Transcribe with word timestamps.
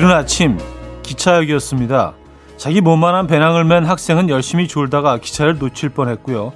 이른 0.00 0.12
아침 0.12 0.58
기차역이었습니다. 1.02 2.14
자기 2.56 2.80
몸만한 2.80 3.26
배낭을 3.26 3.64
맨 3.64 3.84
학생은 3.84 4.30
열심히 4.30 4.66
졸다가 4.66 5.18
기차를 5.18 5.58
놓칠 5.58 5.90
뻔했고요. 5.90 6.54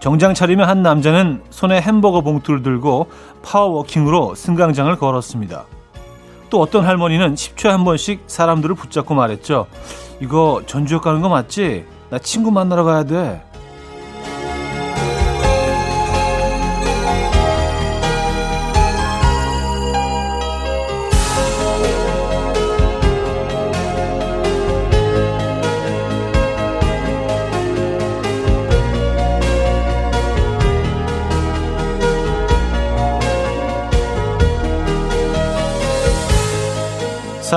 정장 0.00 0.32
차리면 0.32 0.66
한 0.66 0.82
남자는 0.82 1.42
손에 1.50 1.78
햄버거 1.78 2.22
봉투를 2.22 2.62
들고 2.62 3.08
파워워킹으로 3.42 4.34
승강장을 4.34 4.96
걸었습니다. 4.96 5.66
또 6.48 6.62
어떤 6.62 6.86
할머니는 6.86 7.34
10초에 7.34 7.68
한 7.68 7.84
번씩 7.84 8.22
사람들을 8.26 8.74
붙잡고 8.76 9.12
말했죠. 9.14 9.66
이거 10.22 10.62
전주역 10.64 11.02
가는 11.02 11.20
거 11.20 11.28
맞지? 11.28 11.84
나 12.08 12.18
친구 12.18 12.50
만나러 12.50 12.84
가야 12.84 13.04
돼. 13.04 13.42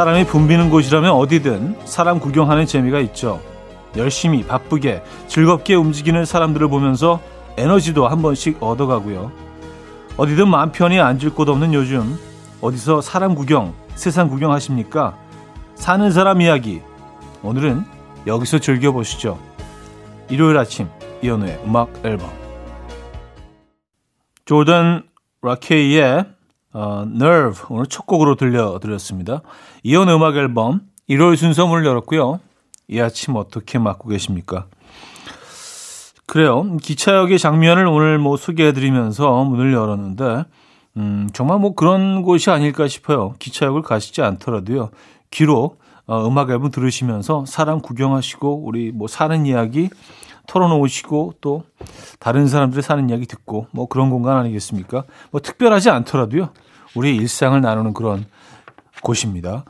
사람이 0.04 0.26
붐비는 0.26 0.70
곳이라면 0.70 1.12
어디든 1.12 1.78
사람 1.86 2.20
구경하는 2.20 2.66
재미가 2.66 3.00
있죠. 3.00 3.42
열심히 3.96 4.46
바쁘게 4.46 5.02
즐겁게 5.30 5.76
움직이는 5.76 6.26
사람들을 6.26 6.68
보면서 6.68 7.22
에너지도 7.56 8.10
한 8.10 8.22
번씩 8.22 8.62
얻어가고요. 8.62 9.32
어디든 10.18 10.50
마음 10.50 10.74
편히 10.74 11.00
앉을 11.00 11.30
곳 11.30 11.48
없는 11.48 11.74
요즘 11.74 12.20
어디서 12.60 13.00
사람 13.00 13.34
구경, 13.34 13.74
세상 13.96 14.28
구경 14.28 14.52
하십니까? 14.52 15.18
사는 15.76 16.12
사람 16.12 16.42
이야기. 16.42 16.82
오늘은 17.42 17.86
여기서 18.28 18.60
즐겨보시죠. 18.60 19.40
일요일 20.28 20.58
아침 20.58 20.90
이현우의 21.22 21.62
음악 21.66 21.90
앨범 22.04 22.30
조던 24.44 25.04
라케이의 25.42 26.26
어, 26.74 27.06
Nerve 27.08 27.66
오늘 27.70 27.86
첫 27.86 28.06
곡으로 28.06 28.36
들려드렸습니다. 28.36 29.42
이혼 29.84 30.10
음악 30.10 30.36
앨범 30.36 30.82
1월 31.10 31.36
순서 31.36 31.68
문을 31.68 31.86
열었고요. 31.86 32.40
이 32.88 33.00
아침 33.00 33.36
어떻게 33.36 33.78
맞고 33.78 34.10
계십니까? 34.10 34.66
그래요. 36.26 36.78
기차역의 36.78 37.38
장면을 37.38 37.86
오늘 37.86 38.18
뭐 38.18 38.38
소개해드리면서 38.38 39.44
문을 39.44 39.74
열었는데, 39.74 40.46
음, 40.98 41.30
정말 41.34 41.60
뭐 41.60 41.76
그런 41.76 42.24
곳이 42.24 42.50
아닐까 42.50 42.88
싶어요. 42.88 43.36
기차역을 43.40 43.82
가시지 43.82 44.22
않더라도요. 44.22 44.90
귀로 45.32 45.78
어, 46.06 46.28
음악 46.28 46.50
앨범 46.50 46.72
들으시면서 46.72 47.46
사람 47.46 47.82
구경하시고, 47.82 48.66
우리 48.66 48.92
뭐 48.92 49.08
사는 49.08 49.46
이야기 49.46 49.90
털어놓으시고, 50.48 51.36
또 51.42 51.64
다른 52.20 52.48
사람들의 52.48 52.84
사는 52.84 53.10
이야기 53.10 53.26
듣고, 53.26 53.68
뭐 53.72 53.88
그런 53.88 54.10
공간 54.10 54.38
아니겠습니까? 54.38 55.04
뭐 55.32 55.42
특별하지 55.42 55.90
않더라도요. 55.90 56.50
우리의 56.96 57.16
일상을 57.18 57.60
나누는 57.60 57.94
그런 57.94 58.26
곳입니다. 59.02 59.66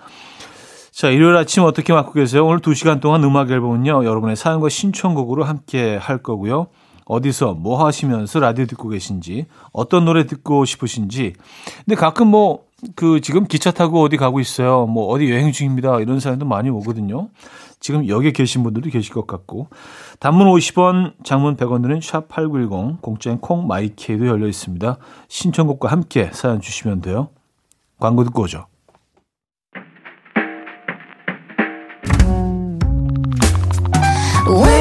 자, 0.91 1.09
일요일 1.09 1.35
아침 1.35 1.63
어떻게 1.63 1.91
맞고 1.91 2.13
계세요? 2.13 2.45
오늘 2.45 2.59
2시간 2.59 3.01
동안 3.01 3.23
음악 3.23 3.49
앨범은요, 3.49 4.05
여러분의 4.05 4.35
사연과 4.35 4.69
신청곡으로 4.69 5.43
함께 5.43 5.95
할 5.95 6.19
거고요. 6.19 6.67
어디서 7.05 7.55
뭐 7.55 7.83
하시면서 7.85 8.39
라디오 8.39 8.65
듣고 8.65 8.89
계신지, 8.89 9.47
어떤 9.71 10.05
노래 10.05 10.25
듣고 10.25 10.65
싶으신지. 10.65 11.33
근데 11.83 11.95
가끔 11.95 12.27
뭐, 12.27 12.65
그, 12.95 13.21
지금 13.21 13.45
기차 13.45 13.71
타고 13.71 14.03
어디 14.03 14.17
가고 14.17 14.39
있어요. 14.39 14.85
뭐, 14.85 15.07
어디 15.07 15.31
여행 15.31 15.51
중입니다. 15.51 15.99
이런 15.99 16.19
사연도 16.19 16.45
많이 16.45 16.69
오거든요. 16.69 17.29
지금 17.83 18.07
여기에 18.07 18.31
계신 18.31 18.63
분들도 18.63 18.89
계실 18.89 19.13
것 19.13 19.27
같고. 19.27 19.67
단문 20.21 20.47
50원, 20.47 21.15
장문 21.25 21.57
100원 21.57 21.81
드는 21.81 21.99
샵8910, 21.99 23.01
공짜인 23.01 23.39
콩 23.39 23.67
마이케이도 23.67 24.25
열려 24.25 24.47
있습니다. 24.47 24.97
신청곡과 25.27 25.91
함께 25.91 26.29
사연 26.31 26.61
주시면 26.61 27.01
돼요. 27.01 27.27
광고 27.99 28.23
듣고 28.23 28.43
오죠. 28.43 28.67
음악 34.47 34.73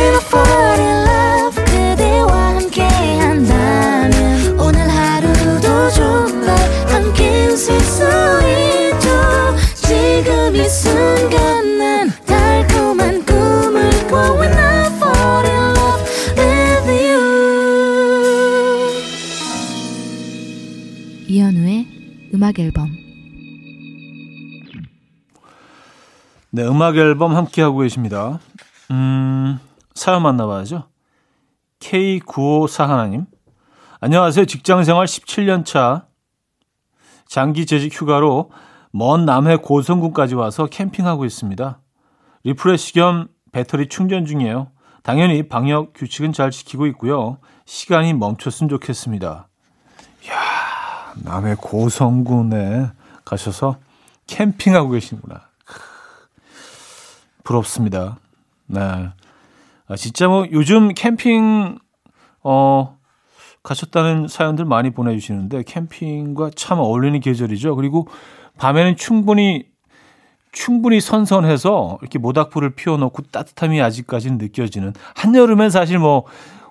네, 26.62 26.68
음악 26.68 26.96
앨범 26.96 27.34
함께 27.34 27.60
하고 27.60 27.78
계십니다. 27.78 28.38
음, 28.92 29.58
사연 29.94 30.22
만나봐야죠. 30.22 30.84
K954 31.80 32.86
하나님. 32.86 33.26
안녕하세요. 33.98 34.46
직장 34.46 34.84
생활 34.84 35.06
17년 35.06 35.64
차 35.64 36.06
장기 37.26 37.66
재직 37.66 37.92
휴가로 37.92 38.52
먼 38.92 39.24
남해 39.24 39.56
고성군까지 39.56 40.36
와서 40.36 40.66
캠핑하고 40.66 41.24
있습니다. 41.24 41.80
refresh 42.44 42.92
겸 42.92 43.26
배터리 43.50 43.88
충전 43.88 44.24
중이에요. 44.24 44.70
당연히 45.02 45.48
방역 45.48 45.94
규칙은 45.94 46.32
잘 46.32 46.52
지키고 46.52 46.86
있고요. 46.88 47.38
시간이 47.64 48.14
멈췄으면 48.14 48.68
좋겠습니다. 48.68 49.48
이야, 50.26 50.34
남해 51.24 51.56
고성군에 51.58 52.92
가셔서 53.24 53.78
캠핑하고 54.28 54.90
계시는구나. 54.90 55.51
부럽습니다. 57.44 58.19
네. 58.66 58.80
아, 58.80 59.97
진짜 59.97 60.28
뭐 60.28 60.47
요즘 60.53 60.94
캠핑, 60.94 61.78
어, 62.42 62.98
가셨다는 63.62 64.28
사연들 64.28 64.64
많이 64.64 64.91
보내주시는데 64.91 65.62
캠핑과 65.64 66.50
참 66.56 66.78
어울리는 66.78 67.19
계절이죠. 67.20 67.76
그리고 67.76 68.08
밤에는 68.58 68.97
충분히 68.97 69.70
충분히 70.50 71.00
선선해서 71.00 71.98
이렇게 72.03 72.19
모닥불을 72.19 72.75
피워놓고 72.75 73.22
따뜻함이 73.30 73.80
아직까지는 73.80 74.36
느껴지는 74.36 74.92
한여름엔 75.14 75.70
사실 75.70 75.98
뭐 75.98 76.24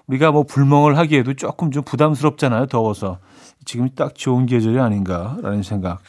우리가 0.06 0.32
뭐 0.32 0.44
불멍을 0.44 0.98
하기에도 0.98 1.34
조금 1.34 1.72
좀 1.72 1.84
부담스럽잖아요. 1.84 2.68
더워서. 2.68 3.18
지금이 3.66 3.96
딱 3.96 4.16
좋은 4.16 4.46
계절이 4.46 4.80
아닌가라는 4.80 5.64
생각 5.64 6.00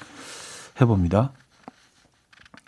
해봅니다. 0.80 1.32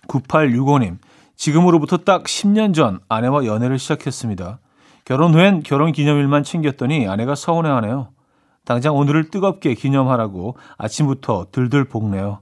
9865님, 0.09 0.99
지금으로부터 1.37 1.99
딱 1.99 2.25
10년 2.25 2.75
전 2.75 3.01
아내와 3.09 3.45
연애를 3.45 3.79
시작했습니다. 3.79 4.61
결혼 5.05 5.35
후엔 5.35 5.63
결혼 5.63 5.93
기념일만 5.93 6.43
챙겼더니 6.45 7.09
아내가 7.09 7.35
서운해하네요. 7.35 8.09
당장 8.65 8.97
오늘을 8.97 9.31
뜨겁게 9.31 9.75
기념하라고 9.75 10.57
아침부터 10.79 11.49
들들 11.53 11.85
볶네요. 11.85 12.41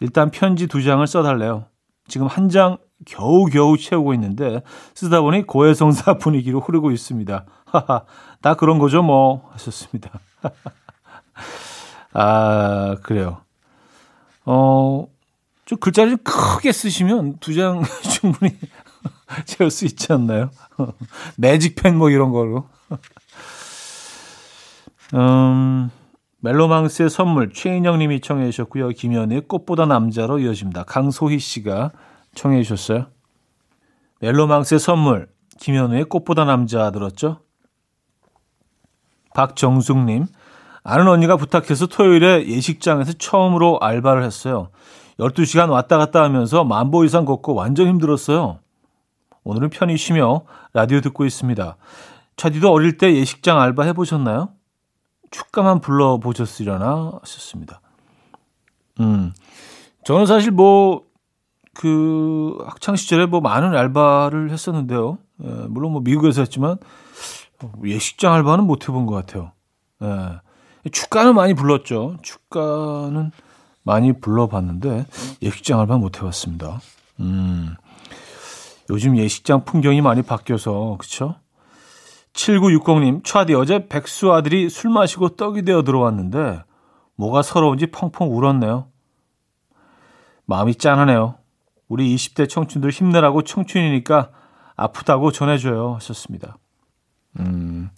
일단 0.00 0.30
편지 0.30 0.66
두 0.66 0.82
장을 0.82 1.06
써달래요. 1.06 1.66
지금 2.06 2.26
한 2.26 2.48
장 2.48 2.78
겨우겨우 3.06 3.78
채우고 3.78 4.12
있는데 4.14 4.62
쓰다 4.94 5.20
보니 5.20 5.46
고해성사 5.46 6.14
분위기로 6.18 6.60
흐르고 6.60 6.90
있습니다. 6.90 7.44
하하, 7.66 8.02
다 8.40 8.54
그런 8.54 8.78
거죠 8.78 9.02
뭐 9.02 9.48
하셨습니다. 9.52 10.10
아, 12.12 12.96
그래요. 13.02 13.38
어, 14.44 15.06
좀 15.68 15.78
글자를 15.78 16.16
좀 16.16 16.18
크게 16.24 16.72
쓰시면 16.72 17.38
두 17.40 17.54
장 17.54 17.82
충분히 18.02 18.56
채울 19.44 19.70
수 19.70 19.84
있지 19.84 20.12
않나요? 20.12 20.50
매직펜 21.36 21.96
뭐 21.96 22.08
이런 22.10 22.30
걸로. 22.30 22.68
음, 25.14 25.90
멜로망스의 26.40 27.10
선물 27.10 27.52
최인영 27.52 27.98
님이 27.98 28.20
청해 28.20 28.50
주셨고요. 28.50 28.88
김현의 28.90 29.42
꽃보다 29.42 29.86
남자로 29.86 30.38
이어집니다. 30.38 30.84
강소희 30.84 31.38
씨가 31.38 31.92
청해 32.34 32.62
주셨어요. 32.62 33.06
멜로망스의 34.20 34.78
선물 34.78 35.28
김현우의 35.60 36.04
꽃보다 36.04 36.44
남자 36.44 36.90
들었죠? 36.90 37.40
박정숙 39.34 39.98
님 40.04 40.26
아는 40.82 41.08
언니가 41.08 41.36
부탁해서 41.36 41.86
토요일에 41.86 42.46
예식장에서 42.46 43.12
처음으로 43.14 43.78
알바를 43.80 44.24
했어요. 44.24 44.70
12시간 45.18 45.70
왔다 45.70 45.98
갔다 45.98 46.22
하면서 46.22 46.64
만보 46.64 47.04
이상 47.04 47.24
걷고 47.24 47.54
완전 47.54 47.88
힘들었어요. 47.88 48.60
오늘은 49.42 49.70
편히 49.70 49.96
쉬며 49.96 50.42
라디오 50.72 51.00
듣고 51.00 51.24
있습니다. 51.24 51.76
차디도 52.36 52.70
어릴 52.70 52.98
때 52.98 53.14
예식장 53.14 53.60
알바 53.60 53.84
해보셨나요? 53.84 54.50
축가만 55.30 55.80
불러보셨으려나 55.80 57.18
하셨습니다. 57.20 57.80
음, 59.00 59.32
저는 60.04 60.26
사실 60.26 60.50
뭐, 60.50 61.02
그 61.74 62.56
학창 62.66 62.96
시절에 62.96 63.26
뭐 63.26 63.40
많은 63.40 63.76
알바를 63.76 64.50
했었는데요. 64.50 65.18
예, 65.44 65.48
물론 65.68 65.92
뭐 65.92 66.00
미국에서 66.00 66.40
했지만 66.42 66.76
예식장 67.84 68.32
알바는 68.34 68.64
못 68.64 68.88
해본 68.88 69.06
것 69.06 69.14
같아요. 69.14 69.52
예. 70.02 70.90
축가는 70.90 71.34
많이 71.34 71.54
불렀죠. 71.54 72.16
축가는 72.22 73.30
많이 73.88 74.12
불러봤는데 74.12 75.06
예식장 75.40 75.80
알바 75.80 75.96
못 75.96 76.18
해봤습니다. 76.18 76.78
음. 77.20 77.74
요즘 78.90 79.16
예식장 79.16 79.64
풍경이 79.64 80.02
많이 80.02 80.20
바뀌어서 80.20 80.96
그쵸? 80.98 81.36
7960님, 82.34 83.24
차디 83.24 83.54
어제 83.54 83.88
백수 83.88 84.30
아들이 84.32 84.68
술 84.68 84.90
마시고 84.90 85.30
떡이 85.30 85.62
되어 85.62 85.82
들어왔는데 85.84 86.62
뭐가 87.16 87.40
서러운지 87.40 87.86
펑펑 87.86 88.36
울었네요. 88.36 88.88
마음이 90.44 90.74
짠하네요. 90.74 91.36
우리 91.88 92.14
20대 92.14 92.46
청춘들 92.46 92.90
힘내라고 92.90 93.42
청춘이니까 93.42 94.30
아프다고 94.76 95.32
전해줘요. 95.32 95.94
하셨습니다. 95.94 96.58
음, 97.40 97.88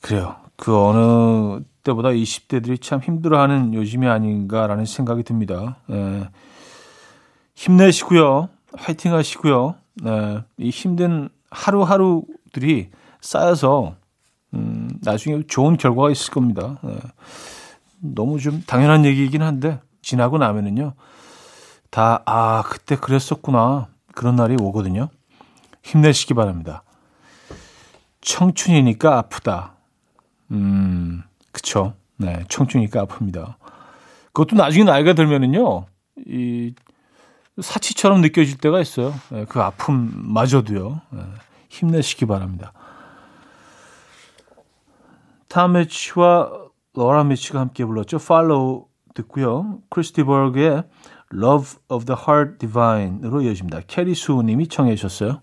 그래요. 0.00 0.36
그 0.56 0.76
어느 0.78 1.64
때보다 1.82 2.10
20대들이 2.10 2.80
참 2.80 3.00
힘들어하는 3.00 3.74
요즘이 3.74 4.06
아닌가라는 4.06 4.84
생각이 4.84 5.22
듭니다. 5.22 5.76
예. 5.90 6.28
힘내시고요. 7.54 8.48
화이팅 8.74 9.14
하시고요. 9.14 9.74
네. 10.02 10.42
이 10.58 10.70
힘든 10.70 11.28
하루하루들이 11.50 12.90
쌓여서 13.20 13.96
음, 14.54 14.90
나중에 15.02 15.42
좋은 15.46 15.76
결과가 15.76 16.10
있을 16.10 16.32
겁니다. 16.32 16.78
네. 16.82 16.96
너무 18.00 18.38
좀 18.38 18.62
당연한 18.66 19.04
얘기이긴 19.04 19.42
한데 19.42 19.80
지나고 20.02 20.38
나면은요. 20.38 20.94
다 21.90 22.22
아, 22.26 22.62
그때 22.66 22.96
그랬었구나. 22.96 23.88
그런 24.14 24.36
날이 24.36 24.56
오거든요. 24.60 25.08
힘내시기 25.82 26.34
바랍니다. 26.34 26.82
청춘이니까 28.20 29.18
아프다. 29.18 29.74
음, 30.50 31.22
그쵸. 31.52 31.94
네, 32.16 32.44
청춘이니까 32.48 33.06
아픕니다. 33.06 33.54
그것도 34.32 34.56
나중에 34.56 34.84
나이가 34.84 35.12
들면은요, 35.12 35.86
이, 36.26 36.74
사치처럼 37.60 38.20
느껴질 38.22 38.58
때가 38.58 38.80
있어요. 38.80 39.14
네, 39.30 39.44
그 39.44 39.60
아픔마저도요. 39.60 41.00
네, 41.10 41.20
힘내시기 41.68 42.26
바랍니다. 42.26 42.72
타메치와 45.48 46.50
로라 46.94 47.24
미치가 47.24 47.60
함께 47.60 47.84
불렀죠. 47.84 48.16
Follow 48.16 48.86
듣고요. 49.14 49.80
크리스티 49.90 50.24
버그의 50.24 50.84
Love 51.34 51.78
of 51.88 52.06
the 52.06 52.18
Heart 52.18 52.58
Divine으로 52.58 53.42
이어집니다. 53.42 53.80
캐리 53.86 54.14
수님이 54.14 54.68
청해 54.68 54.96
주셨어요. 54.96 55.42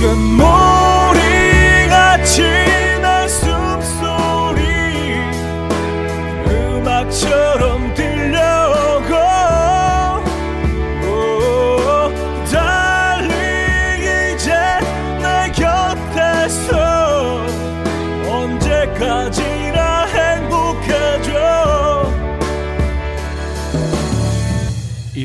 금 0.00 0.40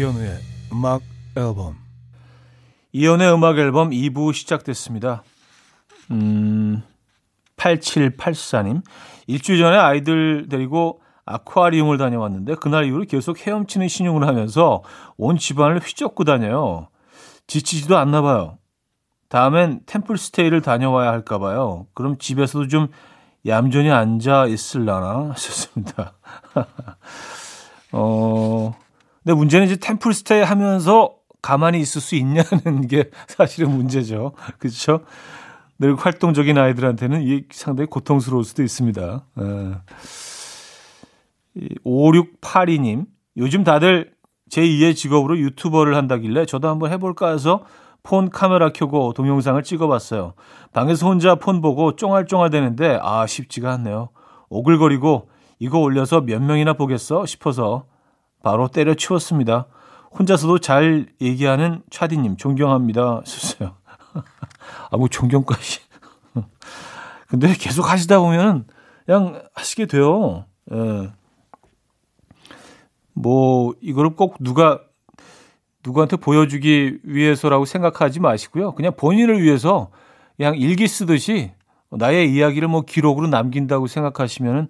이현우의 0.05 0.39
음악 0.71 1.01
앨범 1.35 1.75
이연의 2.93 3.33
음악 3.33 3.57
앨범 3.57 3.89
2부 3.89 4.33
시작됐습니다. 4.33 5.23
음, 6.11 6.83
8784님. 7.57 8.83
일주일 9.25 9.57
전에 9.57 9.75
아이들 9.77 10.47
데리고 10.47 11.01
아쿠아리움을 11.25 11.97
다녀왔는데 11.97 12.55
그날 12.55 12.85
이후로 12.85 13.05
계속 13.05 13.39
헤엄치는 13.39 13.87
신용을 13.87 14.27
하면서 14.27 14.83
온 15.17 15.37
집안을 15.37 15.79
휘젓고 15.79 16.23
다녀요. 16.23 16.89
지치지도 17.47 17.97
않나 17.97 18.21
봐요. 18.21 18.59
다음엔 19.29 19.81
템플스테이를 19.87 20.61
다녀와야 20.61 21.09
할까 21.09 21.39
봐요. 21.39 21.87
그럼 21.95 22.17
집에서도 22.19 22.67
좀 22.67 22.89
얌전히 23.47 23.89
앉아 23.89 24.45
있을라나 24.45 25.31
하셨습니다. 25.31 26.13
어, 29.25 29.29
근데 29.29 29.33
문제는 29.33 29.65
이제 29.65 29.75
템플스테이 29.77 30.43
하면서 30.43 31.15
가만히 31.41 31.79
있을 31.79 31.99
수 31.99 32.15
있냐는 32.15 32.87
게 32.87 33.09
사실은 33.27 33.71
문제죠. 33.71 34.33
그렇죠? 34.59 35.01
늘 35.77 35.95
활동적인 35.95 36.57
아이들한테는 36.57 37.23
이 37.23 37.43
상당히 37.51 37.87
고통스러울 37.89 38.43
수도 38.43 38.63
있습니다. 38.63 39.25
에. 39.39 39.41
5682님, 41.85 43.05
요즘 43.37 43.63
다들 43.63 44.13
제2의 44.51 44.95
직업으로 44.95 45.37
유튜버를 45.39 45.95
한다길래 45.95 46.45
저도 46.45 46.69
한번 46.69 46.91
해볼까 46.91 47.31
해서 47.31 47.63
폰 48.03 48.29
카메라 48.29 48.71
켜고 48.71 49.13
동영상을 49.13 49.61
찍어봤어요. 49.63 50.33
방에서 50.71 51.07
혼자 51.07 51.35
폰 51.35 51.61
보고 51.61 51.95
쫑알쫑알 51.95 52.51
되는데 52.51 52.99
아 53.01 53.25
쉽지가 53.25 53.73
않네요. 53.73 54.09
오글거리고 54.49 55.29
이거 55.59 55.79
올려서 55.79 56.21
몇 56.21 56.41
명이나 56.41 56.73
보겠어 56.73 57.25
싶어서 57.25 57.85
바로 58.45 58.67
때려치웠습니다. 58.67 59.65
혼자서도 60.19 60.59
잘 60.59 61.07
얘기하는 61.19 61.81
차디님 61.89 62.37
존경합니다. 62.37 63.23
썼어요. 63.25 63.75
아, 64.91 64.97
뭐 64.97 65.07
존경까지. 65.07 65.79
근데 67.27 67.51
계속 67.55 67.89
하시다 67.89 68.19
보면 68.19 68.65
그냥 69.03 69.41
하시게 69.55 69.87
돼요. 69.87 70.45
예. 70.71 71.09
뭐 73.13 73.73
이거를 73.81 74.15
꼭 74.15 74.35
누가 74.39 74.79
누구한테 75.83 76.15
보여주기 76.15 76.99
위해서라고 77.01 77.65
생각하지 77.65 78.19
마시고요. 78.19 78.75
그냥 78.75 78.93
본인을 78.95 79.41
위해서 79.41 79.89
그냥 80.37 80.55
일기 80.55 80.87
쓰듯이 80.87 81.51
나의 81.89 82.31
이야기를 82.31 82.67
뭐 82.67 82.81
기록으로 82.81 83.25
남긴다고 83.25 83.87
생각하시면 83.87 84.67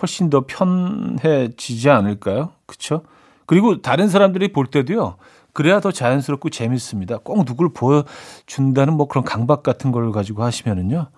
훨씬 0.00 0.30
더 0.30 0.46
편해지지 0.46 1.90
않을까요? 1.90 2.52
그렇죠? 2.64 3.02
그리고 3.48 3.80
다른 3.80 4.08
사람들이 4.08 4.52
볼 4.52 4.66
때도요. 4.66 5.16
그래야 5.54 5.80
더 5.80 5.90
자연스럽고 5.90 6.50
재밌습니다. 6.50 7.16
꼭 7.16 7.46
누굴 7.46 7.72
보여준다는 7.72 8.92
뭐 8.94 9.08
그런 9.08 9.24
강박 9.24 9.62
같은 9.62 9.90
걸 9.90 10.12
가지고 10.12 10.44
하시면은요. 10.44 11.08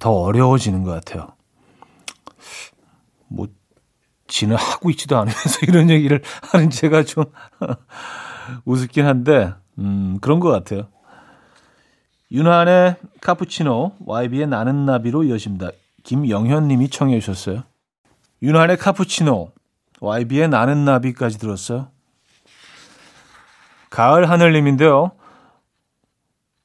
더 0.00 0.10
어려워지는 0.10 0.82
것 0.82 0.90
같아요. 0.90 1.28
뭐, 3.28 3.46
지는 4.26 4.56
하고 4.56 4.90
있지도 4.90 5.16
않으면서 5.18 5.60
이런 5.68 5.88
얘기를 5.88 6.20
하는 6.42 6.68
제가 6.68 7.04
좀 7.04 7.26
우습긴 8.66 9.06
한데, 9.06 9.54
음, 9.78 10.18
그런 10.20 10.40
것 10.40 10.50
같아요. 10.50 10.88
윤한의 12.32 12.96
카푸치노, 13.20 13.92
YB의 14.04 14.48
나는 14.48 14.84
나비로 14.84 15.22
이어집니다. 15.22 15.70
김영현 16.02 16.66
님이 16.66 16.88
청해 16.88 17.20
주셨어요. 17.20 17.62
윤한의 18.42 18.78
카푸치노, 18.78 19.52
YB의 20.00 20.48
나는 20.48 20.84
나비까지 20.84 21.38
들었어요. 21.38 21.88
가을 23.90 24.28
하늘님인데요. 24.28 25.12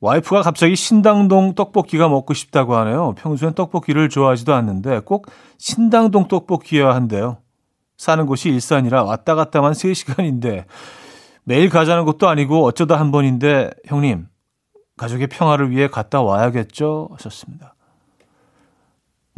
와이프가 0.02 0.42
갑자기 0.42 0.76
신당동 0.76 1.54
떡볶이가 1.54 2.10
먹고 2.10 2.34
싶다고 2.34 2.76
하네요. 2.76 3.14
평소엔 3.18 3.54
떡볶이를 3.54 4.10
좋아하지도 4.10 4.54
않는데 4.54 5.00
꼭 5.00 5.28
신당동 5.60 6.28
떡볶이여야 6.28 6.96
한대요. 6.96 7.38
사는 7.98 8.26
곳이 8.26 8.50
일산이라 8.50 9.04
왔다 9.04 9.36
갔다만 9.36 9.74
3시간인데 9.74 10.66
매일 11.44 11.70
가자는 11.70 12.04
것도 12.06 12.28
아니고 12.28 12.66
어쩌다 12.66 13.00
한 13.00 13.12
번인데 13.12 13.70
형님 13.86 14.28
가족의 14.98 15.28
평화를 15.28 15.70
위해 15.70 15.88
갔다 15.88 16.22
와야겠죠 16.22 17.10
하셨습니다. 17.14 17.76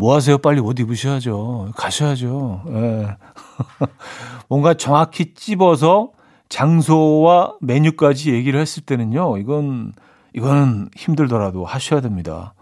뭐 0.04 0.16
하세요? 0.16 0.38
빨리 0.38 0.60
옷 0.60 0.78
입으셔야죠. 0.82 1.72
가셔야죠. 1.78 2.64
예. 2.68 3.16
뭔가 4.50 4.74
정확히 4.74 5.34
찝어서 5.34 6.12
장소와 6.50 7.56
메뉴까지 7.62 8.34
얘기를 8.34 8.60
했을 8.60 8.84
때는요, 8.84 9.38
이건, 9.38 9.94
이거는 10.34 10.90
힘들더라도 10.94 11.64
하셔야 11.64 12.02
됩니다. 12.02 12.54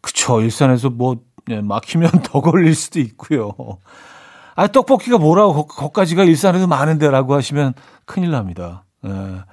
그쵸. 0.00 0.40
일산에서 0.40 0.90
뭐, 0.90 1.18
예, 1.50 1.60
막히면 1.60 2.10
더 2.26 2.40
걸릴 2.40 2.74
수도 2.74 2.98
있고요. 2.98 3.52
아, 4.56 4.66
떡볶이가 4.66 5.18
뭐라고, 5.18 5.52
거, 5.52 5.66
거까지가 5.66 6.24
일산에도 6.24 6.66
많은데라고 6.66 7.34
하시면 7.34 7.74
큰일 8.06 8.32
납니다. 8.32 8.82
예. 9.06 9.44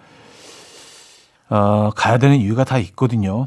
아, 1.48 1.92
가야 1.96 2.18
되는 2.18 2.38
이유가 2.38 2.64
다 2.64 2.80
있거든요. 2.80 3.46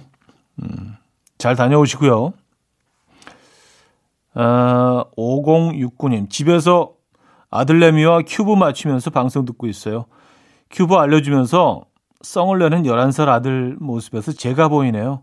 음, 0.62 0.94
잘 1.36 1.56
다녀오시고요. 1.56 2.32
어, 4.34 5.04
5069님, 5.16 6.28
집에서 6.28 6.94
아들내미와 7.50 8.22
큐브 8.26 8.54
맞추면서 8.54 9.10
방송 9.10 9.44
듣고 9.44 9.66
있어요. 9.66 10.06
큐브 10.70 10.96
알려주면서 10.96 11.82
썽을 12.22 12.58
내는 12.58 12.82
11살 12.82 13.28
아들 13.28 13.76
모습에서 13.78 14.32
제가 14.32 14.68
보이네요. 14.68 15.22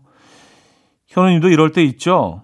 현우님도 1.08 1.50
이럴 1.50 1.72
때 1.72 1.84
있죠? 1.84 2.42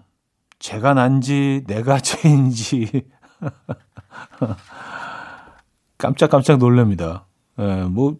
제가 0.59 0.93
난지, 0.93 1.63
내가 1.65 1.97
죄인지. 1.99 3.03
깜짝깜짝 5.97 6.59
놀랍니다. 6.59 7.25
예, 7.57 7.83
뭐, 7.83 8.17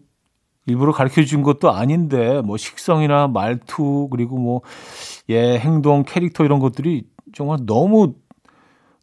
일부러 0.66 0.92
가르쳐 0.92 1.24
준 1.24 1.42
것도 1.42 1.70
아닌데, 1.70 2.40
뭐, 2.40 2.56
식성이나 2.56 3.28
말투, 3.28 4.08
그리고 4.10 4.38
뭐, 4.38 4.62
예, 5.28 5.58
행동, 5.58 6.04
캐릭터 6.04 6.44
이런 6.44 6.58
것들이 6.58 7.04
정말 7.34 7.58
너무, 7.64 8.14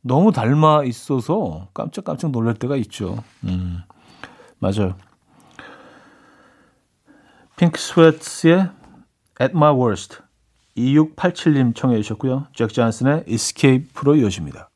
너무 0.07 0.31
닮아 0.31 0.83
있어서 0.85 1.67
깜짝깜짝 1.73 2.31
놀랄 2.31 2.53
때가 2.55 2.75
있죠. 2.77 3.23
음, 3.43 3.81
맞아요. 4.59 4.95
핑크 7.57 7.79
스웨트의 7.79 8.69
At 9.41 9.53
My 9.53 9.73
Worst 9.73 10.19
2687님 10.77 11.75
청해 11.75 11.97
주셨고요. 11.97 12.47
잭 12.53 12.73
잔슨의 12.73 13.25
Escape로 13.27 14.15
이어집니다. 14.15 14.69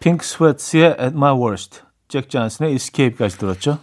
핑크 0.00 0.24
스웨트의 0.24 0.96
At 1.00 1.14
My 1.14 1.34
Worst 1.34 1.82
잭 2.08 2.28
잔슨의 2.28 2.74
Escape까지 2.74 3.38
들었죠. 3.38 3.78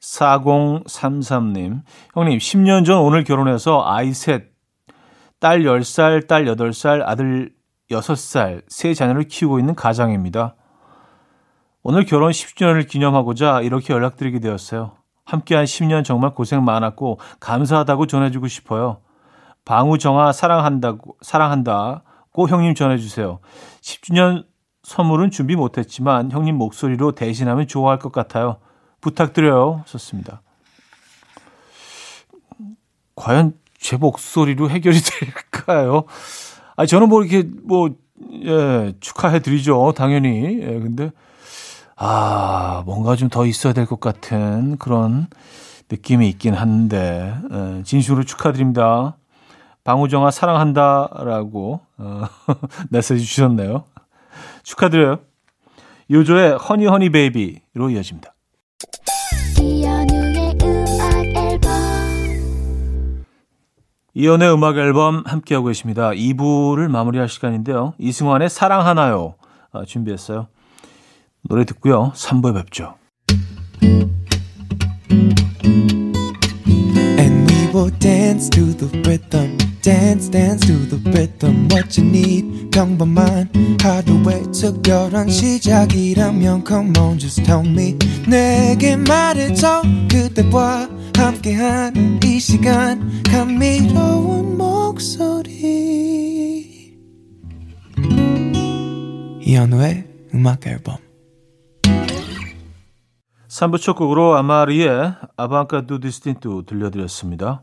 4033님 0.00 1.82
형님 2.14 2.38
10년 2.38 2.86
전 2.86 2.98
오늘 2.98 3.24
결혼해서 3.24 3.82
아이 3.84 4.12
셋, 4.12 4.52
딸 5.40 5.62
10살, 5.62 6.28
딸 6.28 6.44
8살, 6.44 7.02
아들 7.04 7.55
6살 7.90 8.62
세 8.68 8.94
자녀를 8.94 9.24
키우고 9.24 9.58
있는 9.58 9.74
가장입니다. 9.74 10.54
오늘 11.82 12.04
결혼 12.04 12.32
10주년을 12.32 12.88
기념하고자 12.88 13.60
이렇게 13.60 13.92
연락드리게 13.92 14.40
되었어요. 14.40 14.92
함께한 15.24 15.64
10년 15.64 16.04
정말 16.04 16.34
고생 16.34 16.64
많았고 16.64 17.18
감사하다고 17.40 18.06
전해주고 18.06 18.48
싶어요. 18.48 19.02
방우정아 19.64 20.32
사랑한다고 20.32 21.16
사랑한다고 21.20 22.48
형님 22.48 22.74
전해주세요. 22.74 23.40
10주년 23.80 24.46
선물은 24.82 25.30
준비 25.30 25.56
못했지만 25.56 26.30
형님 26.30 26.56
목소리로 26.56 27.12
대신하면 27.12 27.66
좋아할 27.66 27.98
것 27.98 28.12
같아요. 28.12 28.58
부탁드려요. 29.00 29.82
썼습니다. 29.86 30.42
과연 33.16 33.54
제 33.78 33.96
목소리로 33.96 34.70
해결이 34.70 34.98
될까요? 35.00 36.04
아 36.76 36.86
저는 36.86 37.08
뭐 37.08 37.22
이렇게 37.24 37.48
뭐 37.64 37.90
예, 38.44 38.94
축하해 39.00 39.40
드리죠. 39.40 39.92
당연히. 39.96 40.60
예, 40.62 40.78
근데 40.80 41.10
아, 41.96 42.82
뭔가 42.86 43.16
좀 43.16 43.28
더 43.30 43.46
있어야 43.46 43.72
될 43.72 43.86
것 43.86 44.00
같은 44.00 44.76
그런 44.78 45.28
느낌이 45.90 46.28
있긴 46.30 46.54
한데, 46.54 47.34
에, 47.52 47.78
예, 47.78 47.82
진심으로 47.84 48.24
축하드립니다. 48.24 49.16
방우정아 49.84 50.30
사랑한다 50.32 51.08
라고 51.24 51.80
어, 51.98 52.24
메시지 52.90 53.24
주셨네요. 53.24 53.84
축하드려요. 54.64 55.18
요조의 56.10 56.58
허니 56.58 56.86
허니 56.86 57.10
베이비로 57.10 57.90
이어집니다. 57.90 58.34
이연의 64.18 64.50
음악 64.50 64.78
앨범 64.78 65.22
함께하고 65.26 65.66
계십니다. 65.66 66.08
2부를 66.08 66.88
마무리할 66.88 67.28
시간인데요. 67.28 67.92
이승환의 67.98 68.48
사랑 68.48 68.86
하나요 68.86 69.34
어, 69.72 69.84
준비했어요. 69.84 70.48
노래 71.42 71.66
듣고요. 71.66 72.12
3부에 72.14 72.54
뵙죠. 72.54 72.94
And 77.18 77.52
we 77.52 77.66
will 77.74 77.90
dance 77.98 78.48
to 78.48 78.74
the 78.74 78.88
rhythm. 79.02 79.65
Dance 79.86 80.28
dance 80.28 80.66
to 80.66 80.72
the 80.88 80.98
rhythm 81.12 81.68
what 81.70 81.96
you 81.96 82.08
need. 82.08 82.70
평범한 82.72 83.48
하루의 83.80 84.50
특별한 84.50 85.28
시작이라면 85.28 86.64
come 86.66 86.92
on 86.98 87.16
just 87.20 87.44
tell 87.44 87.64
me. 87.64 87.96
내게 88.28 88.96
말해줘 88.96 89.82
그대와 90.10 90.88
함께한 91.16 92.18
이 92.24 92.40
시간. 92.40 93.22
감미로운 93.22 94.58
목소리. 94.58 95.54
이현우의 99.40 100.08
음악 100.34 100.66
앨범. 100.66 100.96
3부 103.48 103.80
첫 103.80 103.94
곡으로 103.94 104.34
아마리의 104.34 105.14
A 105.36 105.44
Banca 105.44 105.86
do 105.86 106.00
Distinto 106.00 106.64
들려드렸습니다. 106.66 107.62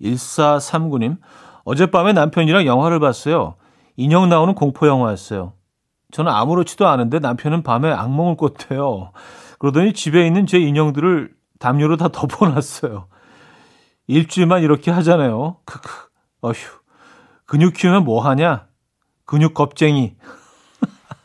1439님, 0.00 1.18
어젯밤에 1.64 2.12
남편이랑 2.12 2.66
영화를 2.66 3.00
봤어요. 3.00 3.56
인형 3.96 4.28
나오는 4.28 4.54
공포 4.54 4.86
영화였어요. 4.86 5.54
저는 6.12 6.30
아무렇지도 6.30 6.86
않은데 6.86 7.18
남편은 7.18 7.62
밤에 7.62 7.90
악몽을 7.90 8.36
꿨대요. 8.36 9.12
그러더니 9.58 9.92
집에 9.92 10.26
있는 10.26 10.46
제 10.46 10.58
인형들을 10.58 11.34
담요로 11.58 11.96
다 11.96 12.08
덮어놨어요. 12.08 13.08
일주일만 14.06 14.62
이렇게 14.62 14.90
하잖아요. 14.90 15.56
크크. 15.64 15.90
어휴. 16.42 16.54
근육 17.46 17.74
키우면 17.74 18.04
뭐 18.04 18.22
하냐? 18.22 18.66
근육 19.24 19.54
겁쟁이. 19.54 20.14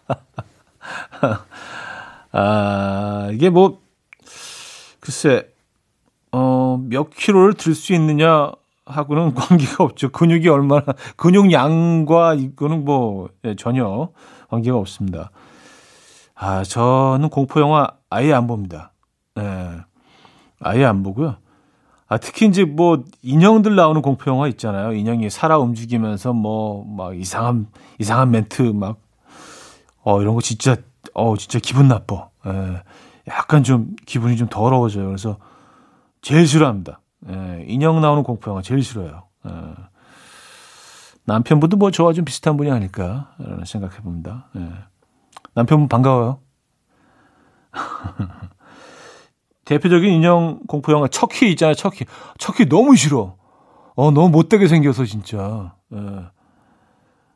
아, 2.31 3.29
이게 3.33 3.49
뭐, 3.49 3.81
글쎄, 4.99 5.49
어, 6.31 6.79
몇 6.81 7.09
킬로를 7.09 7.53
들 7.55 7.75
수 7.75 7.93
있느냐 7.93 8.51
하고는 8.91 9.33
관계가 9.35 9.83
없죠. 9.83 10.11
근육이 10.11 10.47
얼마나, 10.49 10.83
근육 11.15 11.51
양과 11.51 12.35
이거는 12.35 12.85
뭐, 12.85 13.29
예, 13.45 13.55
전혀 13.55 14.09
관계가 14.49 14.77
없습니다. 14.77 15.31
아, 16.35 16.63
저는 16.63 17.29
공포 17.29 17.59
영화 17.61 17.87
아예 18.09 18.33
안 18.33 18.47
봅니다. 18.47 18.93
예, 19.39 19.77
아예 20.59 20.85
안 20.85 21.03
보고요. 21.03 21.37
아, 22.07 22.17
특히 22.17 22.45
이제 22.47 22.65
뭐 22.65 23.03
인형들 23.23 23.75
나오는 23.75 24.01
공포 24.01 24.29
영화 24.29 24.47
있잖아요. 24.49 24.93
인형이 24.93 25.29
살아 25.29 25.57
움직이면서 25.57 26.33
뭐 26.33 26.83
막 26.85 27.17
이상한 27.17 27.67
이상한 27.99 28.31
멘트 28.31 28.61
막 28.63 28.97
어 30.03 30.21
이런 30.21 30.35
거 30.35 30.41
진짜 30.41 30.75
어 31.13 31.35
진짜 31.37 31.59
기분 31.59 31.87
나빠. 31.87 32.29
예. 32.47 32.81
약간 33.27 33.63
좀 33.63 33.95
기분이 34.05 34.35
좀 34.37 34.47
더러워져요. 34.49 35.05
그래서 35.05 35.37
제일 36.21 36.47
싫어합니다. 36.47 36.99
예. 37.29 37.65
인형 37.67 38.01
나오는 38.01 38.23
공포 38.23 38.51
영화 38.51 38.61
제일 38.61 38.83
싫어요. 38.83 39.23
예. 39.47 39.51
남편분도 41.25 41.77
뭐 41.77 41.91
저와 41.91 42.13
좀 42.13 42.25
비슷한 42.25 42.57
분이 42.57 42.71
아닐까라는 42.71 43.65
생각해 43.65 43.97
봅니다. 44.01 44.49
예. 44.55 44.69
남편분 45.53 45.87
반가워요. 45.87 46.39
대표적인 49.65 50.11
인형 50.11 50.59
공포 50.67 50.91
영화 50.91 51.07
척키 51.07 51.49
있잖아요. 51.51 51.75
척키. 51.75 52.05
척키 52.37 52.67
너무 52.67 52.95
싫어. 52.95 53.37
어, 53.95 54.11
너무 54.11 54.29
못되게 54.29 54.67
생겨서 54.67 55.05
진짜. 55.05 55.75
예. 55.93 55.97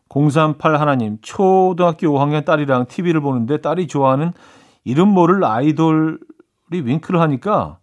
038 0.09 0.79
하나님, 0.79 1.17
초등학교 1.21 2.07
5학년 2.07 2.45
딸이랑 2.45 2.85
TV를 2.87 3.21
보는데 3.21 3.59
딸이 3.59 3.87
좋아하는 3.87 4.31
이름 4.83 5.09
모를 5.09 5.43
아이돌이 5.43 6.17
윙크를 6.71 7.19
하니까 7.19 7.79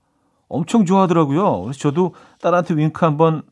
엄청 0.53 0.85
좋아하더라고요. 0.85 1.63
그래서 1.63 1.79
저도 1.79 2.15
딸한테 2.41 2.75
윙크 2.75 3.05
한번 3.05 3.43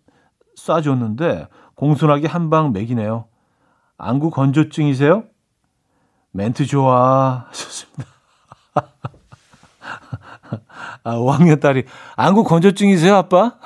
쏴줬는데 0.59 1.49
공손하게 1.75 2.28
한방 2.28 2.73
먹이네요. 2.73 3.25
안구 3.97 4.30
건조증이세요? 4.30 5.25
멘트 6.33 6.66
좋아. 6.66 7.47
좋습니다. 7.52 8.11
아, 11.02 11.16
5학년 11.16 11.59
딸이 11.61 11.85
안구 12.16 12.45
건조증이세요, 12.45 13.16
아빠? 13.16 13.57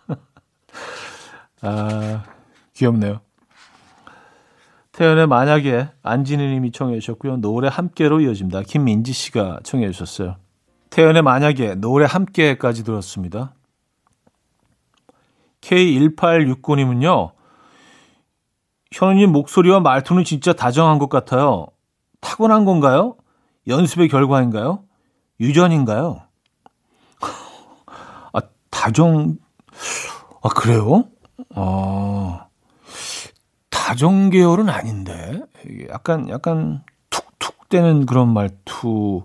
아, 1.60 2.24
귀엽네요. 2.72 3.20
태연의 4.92 5.26
만약에 5.26 5.90
안진희 6.02 6.48
님이 6.54 6.72
청해 6.72 6.98
주셨고요. 7.00 7.36
노래 7.36 7.68
함께로 7.68 8.20
이어집니다. 8.20 8.62
김민지 8.62 9.12
씨가 9.12 9.60
청해 9.62 9.90
주셨어요. 9.90 10.36
태연의 10.90 11.22
만약에 11.22 11.74
노래 11.76 12.06
함께까지 12.06 12.84
들었습니다. 12.84 13.54
K1869님은요. 15.60 17.32
현우님 18.92 19.32
목소리와 19.32 19.80
말투는 19.80 20.24
진짜 20.24 20.52
다정한 20.52 20.98
것 20.98 21.08
같아요. 21.08 21.66
타고난 22.20 22.64
건가요? 22.64 23.16
연습의 23.66 24.08
결과인가요? 24.08 24.84
유전인가요? 25.40 26.22
아, 28.32 28.40
다정, 28.70 29.36
아, 30.42 30.48
그래요? 30.50 31.04
아, 31.54 32.46
다정 33.70 34.30
계열은 34.30 34.68
아닌데. 34.68 35.40
약간, 35.90 36.28
약간 36.28 36.82
툭툭 37.10 37.68
되는 37.68 38.06
그런 38.06 38.32
말투, 38.32 39.24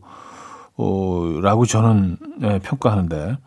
어, 0.77 1.39
라고 1.41 1.65
저는 1.65 2.17
네, 2.39 2.59
평가하는데. 2.59 3.37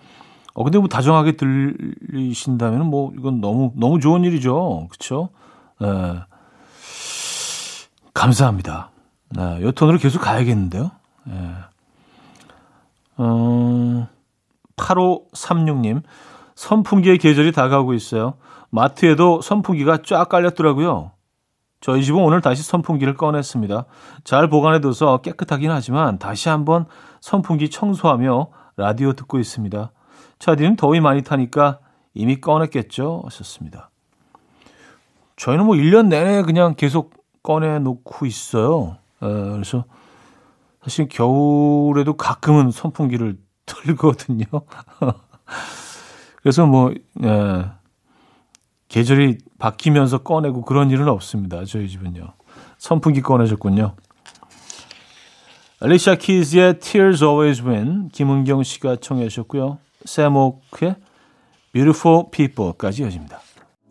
어, 0.54 0.62
근데 0.62 0.78
뭐 0.78 0.88
다정하게 0.88 1.32
들리신다면 1.32 2.86
뭐 2.86 3.12
이건 3.18 3.40
너무, 3.40 3.72
너무 3.76 3.98
좋은 3.98 4.24
일이죠. 4.24 4.86
그쵸? 4.90 5.30
네. 5.80 5.88
감사합니다. 8.14 8.90
네, 9.30 9.60
이 9.62 9.72
톤으로 9.72 9.98
계속 9.98 10.20
가야겠는데요. 10.20 10.90
네. 11.24 11.50
어, 13.16 14.08
8536님, 14.76 16.02
선풍기의 16.54 17.18
계절이 17.18 17.52
다가오고 17.52 17.94
있어요. 17.94 18.34
마트에도 18.70 19.40
선풍기가 19.40 19.98
쫙 20.04 20.28
깔렸더라고요. 20.28 21.12
저희 21.84 22.02
집은 22.02 22.18
오늘 22.18 22.40
다시 22.40 22.62
선풍기를 22.62 23.14
꺼냈습니다. 23.14 23.84
잘 24.24 24.48
보관해둬서 24.48 25.18
깨끗하긴 25.18 25.70
하지만 25.70 26.18
다시 26.18 26.48
한번 26.48 26.86
선풍기 27.20 27.68
청소하며 27.68 28.48
라디오 28.78 29.12
듣고 29.12 29.38
있습니다. 29.38 29.92
차디는 30.38 30.76
더위 30.76 31.00
많이 31.00 31.20
타니까 31.22 31.80
이미 32.14 32.40
꺼냈겠죠? 32.40 33.20
하셨습니다. 33.24 33.90
저희는 35.36 35.66
뭐 35.66 35.76
1년 35.76 36.06
내내 36.06 36.40
그냥 36.40 36.74
계속 36.74 37.12
꺼내놓고 37.42 38.24
있어요. 38.24 38.96
에, 39.22 39.26
그래서 39.26 39.84
사실 40.82 41.06
겨울에도 41.10 42.16
가끔은 42.16 42.70
선풍기를 42.70 43.36
틀거든요. 43.66 44.46
그래서 46.36 46.64
뭐, 46.64 46.94
예, 47.22 47.70
계절이 48.94 49.38
바뀌면서 49.58 50.18
꺼내고 50.18 50.62
그런 50.62 50.88
일은 50.88 51.08
없습니다. 51.08 51.64
저희 51.64 51.88
집은요. 51.88 52.34
선풍기 52.78 53.22
꺼내셨군요. 53.22 53.96
알리샤 55.80 56.14
키즈의 56.14 56.78
Tears 56.78 57.24
Always 57.24 57.62
Win, 57.62 58.08
김은경 58.10 58.62
씨가 58.62 58.98
청해 59.00 59.26
주셨고요. 59.30 59.78
세모크의 60.04 60.94
Beautiful 61.72 62.26
People까지 62.30 63.02
이어집니다. 63.02 63.40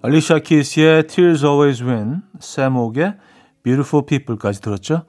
알리샤 0.04 0.40
키즈의 0.40 1.08
Tears 1.08 1.46
Always 1.46 1.84
Win, 1.84 2.22
세목의 2.40 3.16
Beautiful 3.62 4.06
People까지 4.06 4.62
들었죠. 4.62 5.04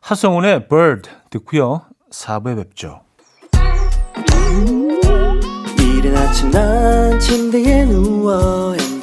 하성운의 0.00 0.68
Bird 0.68 1.10
듣고요. 1.28 1.82
4부에 2.10 2.56
뵙죠. 2.56 3.02
이른 5.78 6.16
아침 6.16 6.50
난 6.50 7.20
침대에 7.20 7.84
누워 7.84 8.74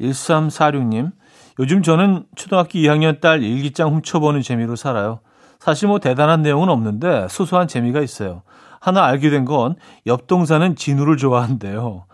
1346님, 0.00 1.12
요즘 1.58 1.82
저는 1.82 2.24
초등학교 2.36 2.78
2학년 2.78 3.20
딸 3.20 3.42
일기장 3.42 3.92
훔쳐보는 3.94 4.40
재미로 4.42 4.76
살아요. 4.76 5.20
사실 5.58 5.88
뭐 5.88 5.98
대단한 5.98 6.40
내용은 6.42 6.68
없는데 6.70 7.26
소소한 7.28 7.68
재미가 7.68 8.00
있어요. 8.00 8.42
하나 8.80 9.04
알게 9.04 9.28
된 9.28 9.44
건 9.44 9.74
옆 10.06 10.26
동사는 10.26 10.74
진우를 10.74 11.18
좋아한대요. 11.18 12.06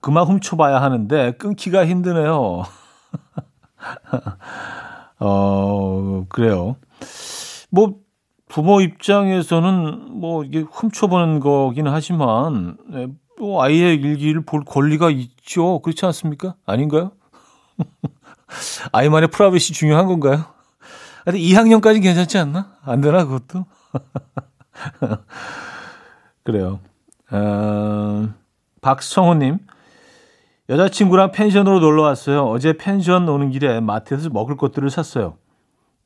그만 0.00 0.26
훔쳐봐야 0.26 0.82
하는데 0.82 1.32
끊기가 1.38 1.86
힘드네요. 1.86 2.64
어, 5.18 6.24
그래요. 6.28 6.76
뭐, 7.70 7.94
부모 8.48 8.82
입장에서는 8.82 10.20
뭐 10.20 10.44
이게 10.44 10.60
훔쳐보는 10.60 11.40
거기는 11.40 11.90
하지만 11.90 12.76
네, 12.88 13.08
뭐 13.54 13.62
아이의 13.62 13.94
일기를 14.00 14.40
볼 14.40 14.64
권리가 14.64 15.10
있죠. 15.10 15.78
그렇지 15.78 16.04
않습니까? 16.06 16.56
아닌가요? 16.66 17.12
아이만의 18.90 19.28
private이 19.28 19.74
중요한 19.74 20.06
건가요? 20.06 20.44
근데 21.24 21.38
2학년까지 21.38 22.02
괜찮지 22.02 22.36
않나? 22.38 22.72
안 22.82 23.00
되나 23.00 23.24
그것도? 23.24 23.64
그래요. 26.42 26.80
어, 27.30 28.28
박성호님 28.80 29.60
여자친구랑 30.68 31.30
펜션으로 31.30 31.78
놀러 31.78 32.02
왔어요. 32.02 32.46
어제 32.46 32.72
펜션 32.72 33.28
오는 33.28 33.50
길에 33.50 33.78
마트에서 33.78 34.30
먹을 34.30 34.56
것들을 34.56 34.90
샀어요. 34.90 35.36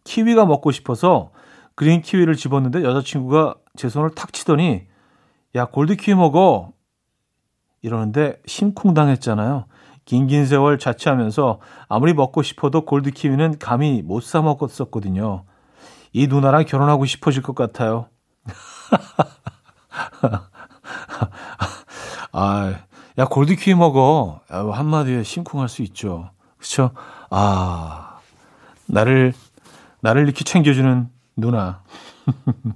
키위가 0.04 0.44
먹고 0.44 0.70
싶어서 0.70 1.30
그린 1.74 2.02
키위를 2.02 2.34
집었는데 2.36 2.82
여자친구가 2.84 3.54
제 3.76 3.88
손을 3.88 4.10
탁 4.10 4.34
치더니 4.34 4.82
야 5.54 5.64
골드 5.64 5.96
키위 5.96 6.14
먹어 6.14 6.72
이러는데 7.82 8.40
심쿵당했잖아요. 8.46 9.66
긴긴 10.04 10.46
세월 10.46 10.78
자취하면서 10.78 11.60
아무리 11.88 12.14
먹고 12.14 12.42
싶어도 12.42 12.84
골드 12.84 13.10
키위는 13.10 13.58
감히 13.58 14.02
못 14.02 14.22
사 14.22 14.40
먹었었거든요. 14.42 15.44
이 16.12 16.26
누나랑 16.26 16.64
결혼하고 16.64 17.04
싶어질 17.04 17.42
것 17.42 17.54
같아요. 17.54 18.06
아, 22.32 22.74
야 23.18 23.24
골드 23.26 23.56
키위 23.56 23.74
먹어. 23.74 24.40
야, 24.52 24.64
한마디에 24.72 25.22
심쿵할 25.22 25.68
수 25.68 25.82
있죠. 25.82 26.30
그렇죠? 26.56 26.90
아, 27.30 28.18
나를 28.86 29.32
나를 30.00 30.22
이렇게 30.24 30.44
챙겨주는 30.44 31.08
누나. 31.36 31.82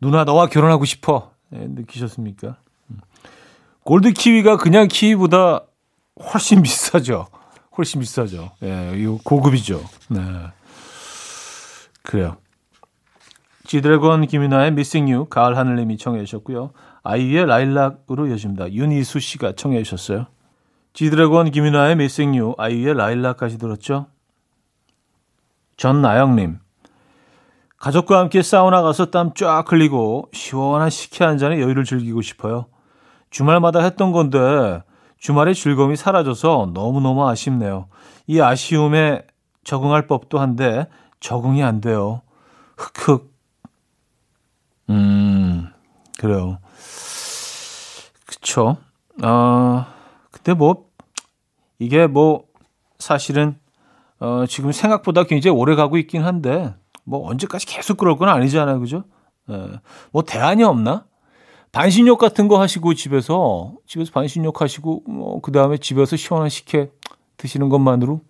누나 0.00 0.24
너와 0.24 0.48
결혼하고 0.48 0.84
싶어. 0.84 1.32
네, 1.50 1.66
느끼셨습니까? 1.68 2.56
골드 3.84 4.12
키위가 4.12 4.56
그냥 4.56 4.88
키위보다 4.88 5.60
훨씬 6.32 6.62
비싸죠. 6.62 7.28
훨씬 7.76 8.00
비싸죠. 8.00 8.52
예, 8.62 8.92
이거 8.96 9.18
고급이죠. 9.22 9.82
네. 10.08 10.20
그래요. 12.02 12.36
지드래곤 13.66 14.26
김윤아의 14.26 14.68
Missing 14.68 15.12
You 15.12 15.26
가을 15.28 15.56
하늘님이 15.56 15.98
청해 15.98 16.24
주셨고요. 16.24 16.72
아이유의 17.02 17.46
라일락으로 17.46 18.26
이어집니다. 18.26 18.72
윤희수 18.72 19.20
씨가 19.20 19.52
청해 19.52 19.82
주셨어요. 19.82 20.26
지드래곤 20.92 21.50
김윤아의 21.50 21.92
Missing 21.92 22.38
You 22.38 22.54
아이유의 22.56 22.94
라일락까지 22.94 23.58
들었죠. 23.58 24.06
전나영님 25.76 26.58
가족과 27.78 28.18
함께 28.18 28.42
사우나 28.42 28.80
가서 28.80 29.06
땀 29.10 29.34
쫙 29.34 29.70
흘리고 29.70 30.28
시원한 30.32 30.88
식혜 30.88 31.24
한 31.24 31.36
잔에 31.36 31.60
여유를 31.60 31.84
즐기고 31.84 32.22
싶어요. 32.22 32.66
주말마다 33.34 33.80
했던 33.80 34.12
건데 34.12 34.80
주말의 35.18 35.56
즐거움이 35.56 35.96
사라져서 35.96 36.70
너무너무 36.72 37.28
아쉽네요. 37.28 37.88
이 38.28 38.40
아쉬움에 38.40 39.26
적응할 39.64 40.06
법도 40.06 40.38
한데 40.38 40.86
적응이 41.18 41.64
안 41.64 41.80
돼요. 41.80 42.22
흑흑. 42.76 43.34
음, 44.90 45.68
그래요. 46.16 46.58
그쵸. 48.24 48.76
어, 49.24 49.86
근데 50.30 50.54
뭐, 50.54 50.86
이게 51.80 52.06
뭐, 52.06 52.44
사실은, 53.00 53.58
어, 54.20 54.44
지금 54.48 54.70
생각보다 54.70 55.24
굉장히 55.24 55.58
오래 55.58 55.74
가고 55.74 55.96
있긴 55.96 56.22
한데, 56.22 56.72
뭐, 57.02 57.28
언제까지 57.28 57.66
계속 57.66 57.96
그럴 57.96 58.16
건 58.16 58.28
아니잖아요. 58.28 58.78
그죠? 58.78 59.02
예. 59.50 59.80
뭐, 60.12 60.22
대안이 60.22 60.62
없나? 60.62 61.06
반신욕 61.74 62.18
같은 62.18 62.46
거 62.46 62.60
하시고 62.60 62.94
집에서, 62.94 63.72
집에서 63.84 64.12
반신욕 64.12 64.60
하시고, 64.60 65.02
뭐, 65.08 65.40
그 65.40 65.50
다음에 65.50 65.76
집에서 65.76 66.16
시원한 66.16 66.48
식혜 66.48 66.90
드시는 67.36 67.68
것만으로 67.68 68.20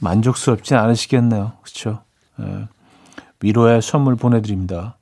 만족스럽진 0.00 0.76
않으시겠네요. 0.76 1.52
그렇죠? 1.62 2.04
예. 2.40 2.68
위로의 3.40 3.82
선물 3.82 4.14
보내드립니다. 4.14 4.98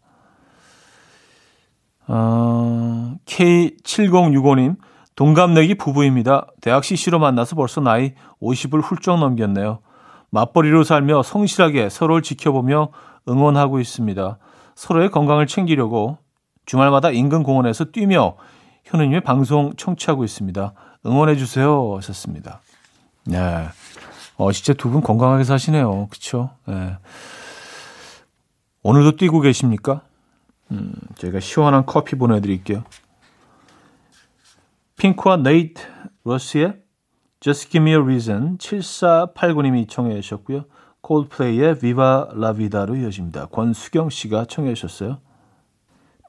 어, 2.08 3.16
K7065님, 3.26 4.76
동갑내기 5.14 5.74
부부입니다. 5.74 6.46
대학 6.62 6.84
CC로 6.84 7.18
만나서 7.18 7.54
벌써 7.54 7.82
나이 7.82 8.14
50을 8.40 8.82
훌쩍 8.82 9.18
넘겼네요. 9.18 9.80
맞벌이로 10.30 10.84
살며 10.84 11.22
성실하게 11.22 11.90
서로를 11.90 12.22
지켜보며 12.22 12.88
응원하고 13.28 13.78
있습니다. 13.78 14.38
서로의 14.74 15.10
건강을 15.10 15.46
챙기려고 15.46 16.16
주말마다 16.66 17.10
인근 17.10 17.42
공원에서 17.42 17.86
뛰며 17.86 18.36
현우님의 18.84 19.22
방송 19.22 19.74
청취하고 19.76 20.24
있습니다. 20.24 20.74
응원해 21.06 21.36
주세요. 21.36 21.96
하셨습니다. 21.96 22.60
네. 23.24 23.66
어, 24.36 24.52
진짜 24.52 24.72
두 24.74 24.90
분 24.90 25.00
건강하게 25.02 25.44
사시네요. 25.44 26.08
그쵸? 26.08 26.50
네. 26.66 26.96
오늘도 28.82 29.16
뛰고 29.16 29.40
계십니까? 29.40 30.02
음, 30.70 30.92
저희가 31.16 31.40
시원한 31.40 31.86
커피 31.86 32.16
보내드릴게요. 32.16 32.82
핑크와 34.96 35.36
네이트 35.38 35.82
러시의 36.24 36.74
Just 37.40 37.70
Give 37.70 37.82
Me 37.82 37.92
a 37.92 38.02
Reason 38.02 38.58
7489님이 38.58 39.88
청해 39.88 40.20
주셨고요. 40.20 40.64
콜드플레이의 41.00 41.78
Viva 41.78 42.24
La 42.36 42.54
Vida로 42.54 42.96
이어집니다. 42.96 43.46
권수경 43.46 44.10
씨가 44.10 44.44
청해 44.46 44.74
주셨어요. 44.74 45.18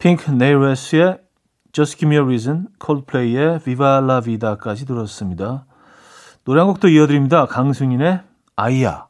핑크 0.03 0.29
네이러스의 0.29 1.17
Just 1.71 1.97
Give 1.97 2.13
Me 2.13 2.17
a 2.17 2.21
Reason, 2.21 2.67
콜드플레이의 2.77 3.61
Viva 3.61 3.87
La 3.99 4.19
Vida까지 4.19 4.85
들었습니다. 4.85 5.65
노래 6.43 6.59
한 6.59 6.67
곡도 6.67 6.89
이어드립니다. 6.89 7.45
강승인의 7.45 8.19
아이야. 8.57 9.07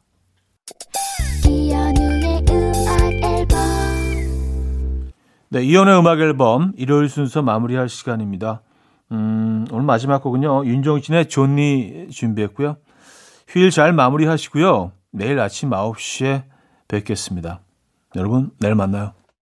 네, 5.48 5.64
이연의 5.64 5.98
음악 5.98 6.20
앨범 6.20 6.72
일요일 6.76 7.08
순서 7.08 7.42
마무리할 7.42 7.88
시간입니다. 7.88 8.62
음, 9.10 9.66
오늘 9.72 9.84
마지막 9.84 10.22
곡은요. 10.22 10.64
윤종신의 10.64 11.28
존니 11.28 12.06
준비했고요. 12.12 12.76
휴일 13.48 13.72
잘 13.72 13.92
마무리하시고요. 13.92 14.92
내일 15.10 15.40
아침 15.40 15.70
9시에 15.70 16.44
뵙겠습니다. 16.86 17.62
여러분, 18.14 18.52
내일 18.60 18.76
만나요. 18.76 19.12